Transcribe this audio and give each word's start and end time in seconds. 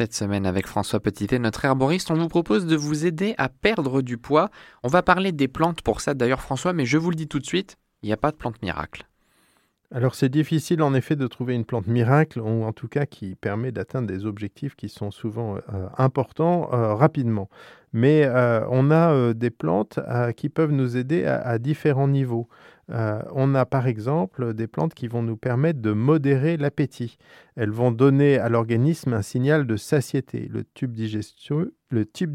Cette 0.00 0.14
semaine 0.14 0.46
avec 0.46 0.68
François 0.68 1.00
Petitet, 1.00 1.40
notre 1.40 1.64
herboriste, 1.64 2.12
on 2.12 2.14
vous 2.14 2.28
propose 2.28 2.66
de 2.66 2.76
vous 2.76 3.04
aider 3.04 3.34
à 3.36 3.48
perdre 3.48 4.00
du 4.00 4.16
poids. 4.16 4.48
On 4.84 4.88
va 4.88 5.02
parler 5.02 5.32
des 5.32 5.48
plantes 5.48 5.82
pour 5.82 6.00
ça 6.00 6.14
d'ailleurs 6.14 6.40
François, 6.40 6.72
mais 6.72 6.84
je 6.84 6.98
vous 6.98 7.10
le 7.10 7.16
dis 7.16 7.26
tout 7.26 7.40
de 7.40 7.44
suite, 7.44 7.78
il 8.04 8.06
n'y 8.06 8.12
a 8.12 8.16
pas 8.16 8.30
de 8.30 8.36
plante 8.36 8.62
miracle. 8.62 9.08
Alors 9.90 10.14
c'est 10.14 10.28
difficile 10.28 10.82
en 10.82 10.94
effet 10.94 11.16
de 11.16 11.26
trouver 11.26 11.56
une 11.56 11.64
plante 11.64 11.88
miracle, 11.88 12.38
ou 12.38 12.62
en 12.62 12.72
tout 12.72 12.86
cas 12.86 13.06
qui 13.06 13.34
permet 13.34 13.72
d'atteindre 13.72 14.06
des 14.06 14.24
objectifs 14.24 14.76
qui 14.76 14.88
sont 14.88 15.10
souvent 15.10 15.56
euh, 15.56 15.88
importants 15.96 16.72
euh, 16.72 16.94
rapidement. 16.94 17.48
Mais 17.92 18.24
euh, 18.24 18.66
on 18.70 18.90
a 18.90 19.32
des 19.34 19.50
plantes 19.50 19.98
qui 20.36 20.48
peuvent 20.48 20.72
nous 20.72 20.96
aider 20.96 21.24
à 21.24 21.58
différents 21.58 22.08
niveaux. 22.08 22.48
Euh, 22.90 23.20
on 23.32 23.54
a 23.54 23.66
par 23.66 23.86
exemple 23.86 24.54
des 24.54 24.66
plantes 24.66 24.94
qui 24.94 25.08
vont 25.08 25.22
nous 25.22 25.36
permettre 25.36 25.80
de 25.80 25.92
modérer 25.92 26.56
l'appétit. 26.56 27.18
Elles 27.54 27.70
vont 27.70 27.90
donner 27.90 28.38
à 28.38 28.48
l'organisme 28.48 29.12
un 29.12 29.22
signal 29.22 29.66
de 29.66 29.76
satiété. 29.76 30.48
Le 30.50 30.64
tube, 30.64 30.92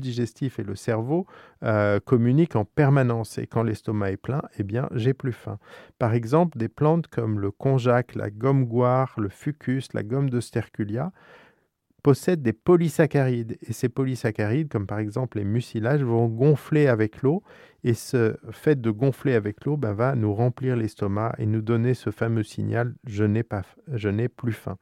digestif 0.02 0.60
et 0.60 0.64
le 0.64 0.76
cerveau 0.76 1.26
euh, 1.64 2.00
communiquent 2.00 2.56
en 2.56 2.66
permanence 2.66 3.38
et 3.40 3.48
quand 3.48 3.64
l'estomac 3.64 4.12
est 4.12 4.18
plein, 4.18 4.44
eh 4.60 4.64
bien 4.64 4.90
j'ai 4.94 5.14
plus 5.14 5.34
faim. 5.34 5.58
Par 5.98 6.14
exemple, 6.14 6.58
des 6.58 6.70
plantes 6.70 7.08
comme 7.08 7.40
le 7.40 7.50
konjac, 7.50 8.14
la 8.14 8.30
gomme 8.30 8.66
goire, 8.66 9.16
le 9.18 9.30
fucus, 9.30 9.92
la 9.94 10.04
gomme 10.04 10.30
de 10.30 10.40
sterculia 10.40 11.12
possèdent 12.04 12.42
des 12.44 12.54
polysaccharides. 12.54 13.58
Et 13.68 13.74
ces 13.74 13.90
polysaccharides, 13.90 14.70
comme 14.70 14.86
par 14.86 15.00
exemple 15.00 15.38
les 15.38 15.46
mucilages, 15.46 16.04
vont 16.04 16.28
gonfler 16.28 16.88
avec 16.88 17.22
l'eau. 17.22 17.42
Et 17.84 17.94
ce 17.94 18.36
fait 18.52 18.80
de 18.80 18.92
gonfler 18.92 19.34
avec 19.34 19.66
l'eau 19.66 19.78
ben, 19.78 19.94
va 19.94 20.16
nous 20.16 20.34
remplir 20.34 20.76
l'estomac 20.76 21.34
et 21.38 21.46
nous 21.46 21.62
donner 21.62 21.94
ce 21.94 22.12
fameux 22.12 22.44
signal 22.44 22.94
je 23.06 23.24
n'ai 23.24 23.44
je 23.94 24.10
n'ai 24.10 24.30
plus 24.30 24.54
faim. 24.54 24.78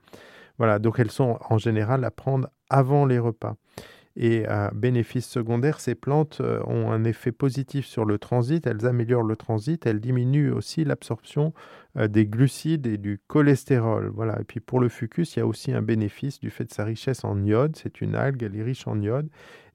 Voilà, 0.58 0.80
donc 0.80 1.00
elles 1.00 1.12
sont 1.12 1.40
en 1.50 1.58
général 1.58 2.04
à 2.04 2.12
prendre 2.12 2.50
avant 2.70 3.06
les 3.06 3.20
repas. 3.20 3.56
Et 4.16 4.46
à 4.46 4.72
bénéfice 4.72 5.28
secondaire, 5.28 5.80
ces 5.80 5.96
plantes 5.96 6.40
euh, 6.42 6.62
ont 6.68 6.92
un 6.92 7.04
effet 7.06 7.32
positif 7.32 7.86
sur 7.86 8.04
le 8.04 8.18
transit, 8.18 8.66
elles 8.68 8.86
améliorent 8.86 9.24
le 9.24 9.38
transit, 9.38 9.86
elles 9.86 10.02
diminuent 10.02 10.52
aussi 10.52 10.84
l'absorption 10.84 11.54
euh, 11.98 12.08
des 12.08 12.26
glucides 12.26 12.88
et 12.88 12.98
du 12.98 13.22
cholestérol. 13.28 14.12
Voilà. 14.14 14.40
Et 14.42 14.44
puis 14.44 14.60
pour 14.60 14.80
le 14.80 14.90
fucus, 14.90 15.36
il 15.36 15.40
y 15.40 15.42
a 15.42 15.48
aussi 15.48 15.72
un 15.72 15.82
bénéfice 15.82 16.40
du 16.40 16.50
fait 16.50 16.66
de 16.66 16.74
sa 16.74 16.84
richesse 16.84 17.24
en 17.24 17.42
iode. 17.44 17.78
C'est 17.78 18.02
une 18.02 18.16
algue, 18.16 18.44
elle 18.44 18.56
est 18.56 18.64
riche 18.64 18.86
en 18.88 19.00
iode. 19.00 19.30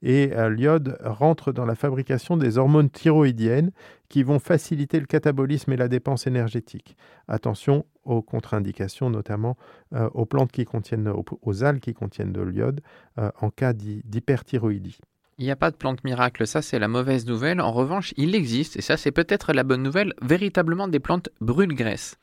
Et 0.08 0.30
euh, 0.36 0.48
l'iode 0.48 0.96
rentre 1.02 1.50
dans 1.50 1.64
la 1.64 1.74
fabrication 1.74 2.36
des 2.36 2.58
hormones 2.58 2.90
thyroïdiennes 2.90 3.72
qui 4.08 4.22
vont 4.22 4.38
faciliter 4.38 5.00
le 5.00 5.06
catabolisme 5.06 5.72
et 5.72 5.76
la 5.76 5.88
dépense 5.88 6.28
énergétique. 6.28 6.96
Attention 7.26 7.84
aux 8.04 8.22
contre-indications, 8.22 9.10
notamment 9.10 9.56
euh, 9.94 10.08
aux 10.14 10.24
plantes 10.24 10.52
qui 10.52 10.64
contiennent, 10.64 11.12
aux, 11.42 11.64
algues 11.64 11.80
qui 11.80 11.92
contiennent 11.92 12.32
de 12.32 12.40
l'iode 12.40 12.82
euh, 13.18 13.32
en 13.40 13.50
cas 13.50 13.72
d'hyperthyroïdie. 13.72 15.00
Il 15.38 15.44
n'y 15.44 15.50
a 15.50 15.56
pas 15.56 15.72
de 15.72 15.76
plante 15.76 16.04
miracle, 16.04 16.46
ça 16.46 16.62
c'est 16.62 16.78
la 16.78 16.86
mauvaise 16.86 17.26
nouvelle. 17.26 17.60
En 17.60 17.72
revanche, 17.72 18.14
il 18.16 18.36
existe, 18.36 18.76
et 18.76 18.82
ça 18.82 18.96
c'est 18.96 19.10
peut-être 19.10 19.52
la 19.52 19.64
bonne 19.64 19.82
nouvelle, 19.82 20.14
véritablement 20.22 20.86
des 20.86 21.00
plantes 21.00 21.30
brûle-graisse. 21.40 22.16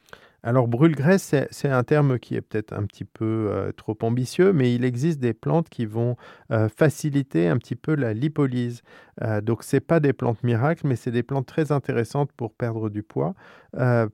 Alors 0.45 0.67
brûle-graisse, 0.67 1.33
c'est 1.51 1.69
un 1.69 1.83
terme 1.83 2.19
qui 2.19 2.35
est 2.35 2.41
peut-être 2.41 2.73
un 2.73 2.83
petit 2.83 3.05
peu 3.05 3.47
euh, 3.49 3.71
trop 3.71 3.97
ambitieux, 4.01 4.51
mais 4.51 4.75
il 4.75 4.83
existe 4.83 5.21
des 5.21 5.33
plantes 5.33 5.69
qui 5.69 5.85
vont 5.85 6.17
euh, 6.51 6.67
faciliter 6.67 7.47
un 7.47 7.57
petit 7.57 7.77
peu 7.77 7.95
la 7.95 8.13
lipolyse. 8.13 8.81
Euh, 9.21 9.39
donc 9.39 9.63
ce 9.63 9.77
pas 9.77 10.01
des 10.01 10.11
plantes 10.11 10.43
miracles, 10.43 10.85
mais 10.85 10.97
c'est 10.97 11.11
des 11.11 11.23
plantes 11.23 11.45
très 11.45 11.71
intéressantes 11.71 12.33
pour 12.33 12.53
perdre 12.53 12.89
du 12.89 13.03
poids, 13.03 13.35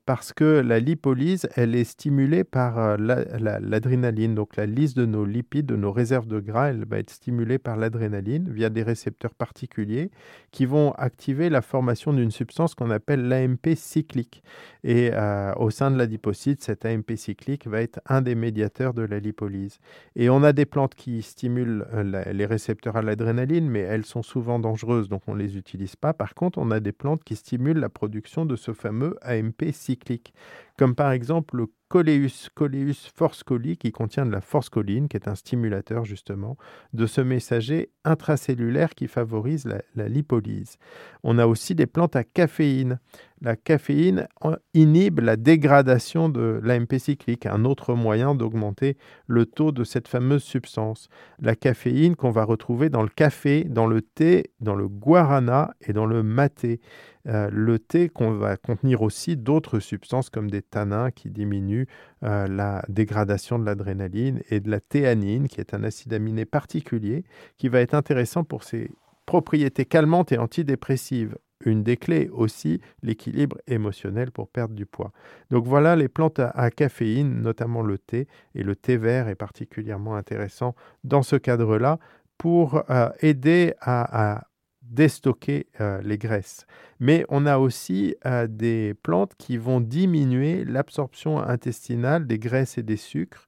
parce 0.05 0.31
que 0.31 0.61
la 0.61 0.79
lipolyse, 0.79 1.49
elle 1.55 1.75
est 1.75 1.83
stimulée 1.83 2.45
par 2.45 2.97
l'adrénaline. 2.97 4.33
donc 4.33 4.55
la 4.55 4.65
lise 4.65 4.93
de 4.93 5.05
nos 5.05 5.25
lipides, 5.25 5.65
de 5.65 5.75
nos 5.75 5.91
réserves 5.91 6.27
de 6.27 6.39
gras, 6.39 6.69
elle 6.69 6.85
va 6.85 6.97
être 6.99 7.09
stimulée 7.09 7.57
par 7.57 7.75
l'adrénaline 7.75 8.49
via 8.49 8.69
des 8.69 8.83
récepteurs 8.83 9.33
particuliers 9.33 10.11
qui 10.51 10.65
vont 10.65 10.91
activer 10.93 11.49
la 11.49 11.61
formation 11.61 12.13
d'une 12.13 12.31
substance 12.31 12.73
qu'on 12.73 12.89
appelle 12.89 13.27
l'AMP 13.27 13.75
cyclique. 13.75 14.43
Et 14.85 15.11
au 15.57 15.69
sein 15.71 15.91
de 15.91 15.97
la 15.97 16.07
cet 16.33 16.85
AMP 16.85 17.15
cyclique 17.15 17.67
va 17.67 17.81
être 17.81 17.99
un 18.05 18.21
des 18.21 18.35
médiateurs 18.35 18.93
de 18.93 19.01
la 19.01 19.19
lipolyse. 19.19 19.79
Et 20.15 20.29
on 20.29 20.43
a 20.43 20.53
des 20.53 20.65
plantes 20.65 20.95
qui 20.95 21.21
stimulent 21.21 21.85
euh, 21.93 22.31
les 22.31 22.45
récepteurs 22.45 22.97
à 22.97 23.01
l'adrénaline, 23.01 23.69
mais 23.69 23.81
elles 23.81 24.05
sont 24.05 24.23
souvent 24.23 24.59
dangereuses, 24.59 25.09
donc 25.09 25.23
on 25.27 25.35
ne 25.35 25.39
les 25.39 25.57
utilise 25.57 25.95
pas. 25.95 26.13
Par 26.13 26.33
contre, 26.33 26.59
on 26.59 26.71
a 26.71 26.79
des 26.79 26.91
plantes 26.91 27.23
qui 27.23 27.35
stimulent 27.35 27.79
la 27.79 27.89
production 27.89 28.45
de 28.45 28.55
ce 28.55 28.73
fameux 28.73 29.15
AMP 29.21 29.71
cyclique, 29.71 30.33
comme 30.77 30.95
par 30.95 31.11
exemple 31.11 31.57
le 31.57 31.67
Coleus, 31.89 32.49
Coleus 32.53 33.09
force 33.15 33.43
qui 33.79 33.91
contient 33.91 34.23
de 34.23 34.31
la 34.31 34.41
force 34.41 34.69
choline, 34.69 35.07
qui 35.07 35.17
est 35.17 35.27
un 35.27 35.33
stimulateur 35.33 36.05
justement 36.05 36.55
de 36.93 37.07
ce 37.07 37.19
messager 37.19 37.89
intracellulaire 38.05 38.93
qui 38.93 39.07
favorise 39.07 39.67
la 39.95 40.07
lipolyse. 40.07 40.77
On 41.23 41.39
a 41.39 41.47
aussi 41.47 41.73
des 41.73 41.87
plantes 41.87 42.15
à 42.15 42.23
caféine. 42.23 42.99
La 43.41 43.55
caféine 43.55 44.27
inhibe 44.73 45.19
la 45.19 45.37
dégradation 45.37 46.27
de 46.27 46.59
l'AMP 46.61 46.97
cyclique, 46.97 47.45
un 47.45 47.63
autre 47.63 47.93
moyen 47.93 48.35
d'augmenter 48.35 48.97
le 49.27 49.45
taux 49.45 49.71
de 49.71 49.85
cette 49.85 50.09
fameuse 50.09 50.43
substance. 50.43 51.07
La 51.39 51.55
caféine 51.55 52.17
qu'on 52.17 52.31
va 52.31 52.43
retrouver 52.43 52.89
dans 52.89 53.01
le 53.01 53.07
café, 53.07 53.63
dans 53.63 53.87
le 53.87 54.01
thé, 54.01 54.51
dans 54.59 54.75
le 54.75 54.89
guarana 54.89 55.73
et 55.81 55.93
dans 55.93 56.05
le 56.05 56.21
maté. 56.21 56.81
Euh, 57.27 57.49
le 57.51 57.79
thé 57.79 58.09
qu'on 58.09 58.31
va 58.31 58.57
contenir 58.57 59.01
aussi 59.01 59.37
d'autres 59.37 59.79
substances 59.79 60.29
comme 60.29 60.49
des 60.49 60.61
tanins 60.61 61.11
qui 61.11 61.29
diminuent 61.29 61.85
euh, 62.23 62.47
la 62.47 62.83
dégradation 62.89 63.57
de 63.59 63.65
l'adrénaline 63.65 64.41
et 64.49 64.59
de 64.59 64.69
la 64.69 64.79
théanine 64.79 65.47
qui 65.47 65.61
est 65.61 65.73
un 65.73 65.83
acide 65.83 66.13
aminé 66.13 66.45
particulier 66.45 67.23
qui 67.57 67.69
va 67.69 67.79
être 67.79 67.93
intéressant 67.93 68.43
pour 68.43 68.63
ses 68.63 68.91
propriétés 69.25 69.85
calmantes 69.85 70.31
et 70.31 70.37
antidépressives. 70.37 71.37
Une 71.65 71.83
des 71.83 71.97
clés 71.97 72.29
aussi, 72.31 72.79
l'équilibre 73.03 73.57
émotionnel 73.67 74.31
pour 74.31 74.47
perdre 74.47 74.75
du 74.75 74.85
poids. 74.85 75.11
Donc 75.49 75.65
voilà 75.65 75.95
les 75.95 76.07
plantes 76.07 76.39
à, 76.39 76.71
caféine, 76.71 77.41
notamment 77.41 77.81
le 77.81 77.97
thé, 77.97 78.27
et 78.55 78.63
le 78.63 78.75
thé 78.75 78.95
vert 78.95 79.27
est 79.27 79.35
particulièrement 79.35 80.15
intéressant 80.15 80.75
dans 81.03 81.21
ce 81.21 81.35
cadre-là 81.35 81.99
pour 82.37 82.83
euh, 82.89 83.09
aider 83.19 83.73
à 83.81 84.45
déstocker 84.81 85.67
euh, 85.81 86.01
les 86.01 86.17
graisses. 86.17 86.65
Mais 86.99 87.25
on 87.29 87.45
a 87.45 87.57
aussi 87.57 88.15
euh, 88.25 88.47
des 88.47 88.95
plantes 89.03 89.33
qui 89.37 89.57
vont 89.57 89.81
diminuer 89.81 90.63
l'absorption 90.65 91.39
intestinale 91.39 92.25
des 92.25 92.39
graisses 92.39 92.77
et 92.77 92.83
des 92.83 92.97
sucres, 92.97 93.47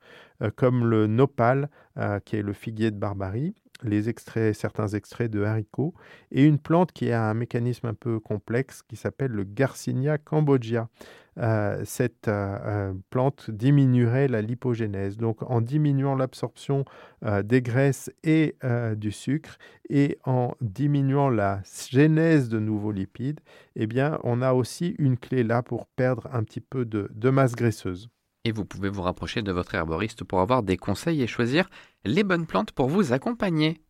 comme 0.56 0.86
le 0.86 1.06
nopal, 1.06 1.70
qui 2.26 2.36
est 2.36 2.42
le 2.42 2.54
figuier 2.54 2.90
de 2.90 2.98
Barbarie, 2.98 3.54
les 3.84 4.10
extraits, 4.10 4.56
certains 4.56 4.88
extraits 4.90 5.32
de 5.32 5.44
haricots, 5.44 5.94
et 6.32 6.46
une 6.46 6.60
plante 6.60 6.92
qui 6.92 7.12
a 7.12 7.30
un 7.30 7.34
mécanisme 7.34 7.88
un 7.88 7.94
peu 7.94 8.20
complexe 8.20 8.82
qui 8.84 8.96
s'appelle 8.96 9.32
le 9.32 9.44
Garcinia 9.44 10.18
cambogia. 10.18 10.90
Euh, 11.38 11.82
cette 11.86 12.28
euh, 12.28 12.58
euh, 12.66 12.94
plante 13.10 13.50
diminuerait 13.50 14.28
la 14.28 14.42
lipogénèse. 14.42 15.18
Donc 15.18 15.42
en 15.44 15.62
diminuant 15.62 16.16
l'absorption 16.16 16.86
des 17.44 17.62
graisses 17.62 18.12
et 18.24 18.56
du 18.96 19.12
sucre 19.12 19.58
et 19.90 20.18
en 20.26 20.56
diminuant 20.60 21.30
la 21.30 21.62
genèse 21.92 22.50
de 22.50 22.60
nouveaux 22.60 22.92
lipides, 22.92 23.40
eh 23.76 23.86
bien 23.86 24.20
on 24.24 24.42
a 24.42 24.54
aussi 24.54 24.96
une 24.98 25.18
clé 25.18 25.44
là 25.44 25.62
pour 25.62 25.86
perdre 25.86 26.28
un 26.34 26.44
petit 26.44 26.62
peu 26.62 26.84
de 26.86 27.30
masse 27.30 27.56
graisseuse. 27.56 28.10
Et 28.44 28.52
vous 28.52 28.66
pouvez 28.66 28.90
vous 28.90 29.04
rapprocher 29.04 29.42
de 29.42 29.52
votre 29.52 29.76
herboriste 29.76 30.24
pour 30.24 30.40
avoir 30.40 30.64
des 30.64 30.78
conseils 30.78 31.22
et 31.22 31.28
choisir 31.28 31.70
les 32.06 32.24
bonnes 32.24 32.48
plantes 32.48 32.72
pour 32.72 32.88
vous 32.88 33.14
accompagner. 33.14 33.82